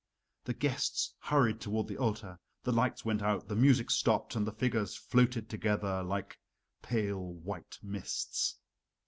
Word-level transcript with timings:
The 0.45 0.55
guests 0.55 1.13
hurried 1.19 1.61
toward 1.61 1.85
the 1.87 1.99
altar, 1.99 2.39
the 2.63 2.71
lights 2.71 3.05
went 3.05 3.21
out, 3.21 3.47
the 3.47 3.55
music 3.55 3.91
stopped, 3.91 4.35
and 4.35 4.47
the 4.47 4.51
figures 4.51 4.95
floated 4.95 5.47
together 5.47 6.01
like 6.01 6.39
pale 6.81 7.33
white 7.33 7.77
mists. 7.83 8.57